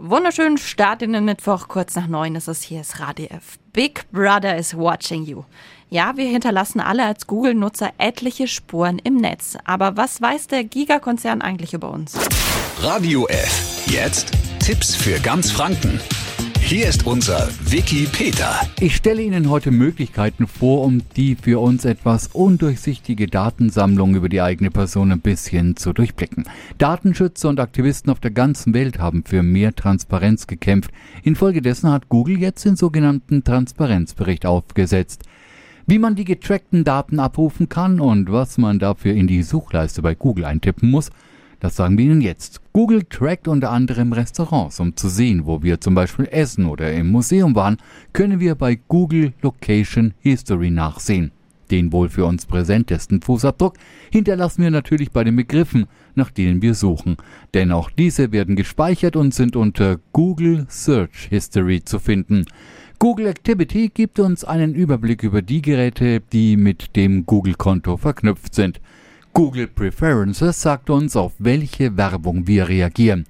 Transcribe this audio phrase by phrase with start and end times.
[0.00, 3.58] Wunderschönen Start in den Mittwoch, kurz nach neun ist es hier, ist Radio F.
[3.72, 5.42] Big Brother is watching you.
[5.90, 9.58] Ja, wir hinterlassen alle als Google-Nutzer etliche Spuren im Netz.
[9.64, 12.14] Aber was weiß der Gigakonzern eigentlich über uns?
[12.80, 13.86] Radio F.
[13.86, 14.30] Jetzt
[14.60, 16.00] Tipps für ganz Franken.
[16.68, 18.60] Hier ist unser Wiki Peter.
[18.78, 24.42] Ich stelle Ihnen heute Möglichkeiten vor, um die für uns etwas undurchsichtige Datensammlung über die
[24.42, 26.44] eigene Person ein bisschen zu durchblicken.
[26.76, 30.90] Datenschützer und Aktivisten auf der ganzen Welt haben für mehr Transparenz gekämpft.
[31.22, 35.22] Infolgedessen hat Google jetzt den sogenannten Transparenzbericht aufgesetzt.
[35.86, 40.14] Wie man die getrackten Daten abrufen kann und was man dafür in die Suchleiste bei
[40.14, 41.08] Google eintippen muss,
[41.60, 42.60] das sagen wir Ihnen jetzt.
[42.72, 44.78] Google trackt unter anderem Restaurants.
[44.80, 47.78] Um zu sehen, wo wir zum Beispiel essen oder im Museum waren,
[48.12, 51.32] können wir bei Google Location History nachsehen.
[51.70, 53.74] Den wohl für uns präsentesten Fußabdruck
[54.10, 57.16] hinterlassen wir natürlich bei den Begriffen, nach denen wir suchen.
[57.52, 62.46] Denn auch diese werden gespeichert und sind unter Google Search History zu finden.
[62.98, 68.80] Google Activity gibt uns einen Überblick über die Geräte, die mit dem Google-Konto verknüpft sind.
[69.32, 73.26] Google Preferences sagt uns, auf welche Werbung wir reagieren.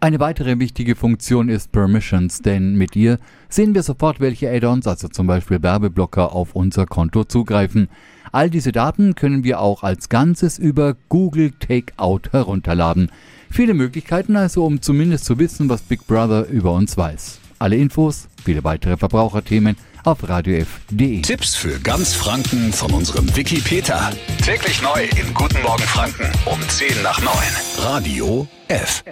[0.00, 5.06] Eine weitere wichtige Funktion ist Permissions, denn mit ihr sehen wir sofort, welche Add-ons, also
[5.06, 7.88] zum Beispiel Werbeblocker, auf unser Konto zugreifen.
[8.32, 13.12] All diese Daten können wir auch als Ganzes über Google Takeout herunterladen.
[13.48, 17.38] Viele Möglichkeiten also, um zumindest zu wissen, was Big Brother über uns weiß.
[17.60, 21.22] Alle Infos, viele weitere Verbraucherthemen auf radiof.de.
[21.22, 24.10] Tipps für ganz Franken von unserem Wiki Peter.
[24.44, 27.32] Täglich neu in Guten Morgen Franken um 10 nach 9.
[27.78, 29.04] Radio F.